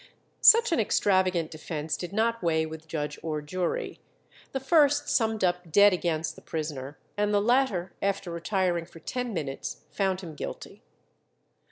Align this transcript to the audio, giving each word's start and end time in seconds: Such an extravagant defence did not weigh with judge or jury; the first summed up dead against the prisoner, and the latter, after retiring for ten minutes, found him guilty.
Such 0.41 0.71
an 0.71 0.79
extravagant 0.79 1.51
defence 1.51 1.95
did 1.95 2.11
not 2.11 2.41
weigh 2.41 2.65
with 2.65 2.87
judge 2.87 3.19
or 3.21 3.39
jury; 3.39 3.99
the 4.51 4.59
first 4.59 5.07
summed 5.07 5.43
up 5.43 5.71
dead 5.71 5.93
against 5.93 6.35
the 6.35 6.41
prisoner, 6.41 6.97
and 7.17 7.31
the 7.31 7.39
latter, 7.39 7.93
after 8.01 8.31
retiring 8.31 8.85
for 8.85 8.99
ten 8.99 9.31
minutes, 9.31 9.81
found 9.91 10.21
him 10.21 10.33
guilty. 10.33 10.81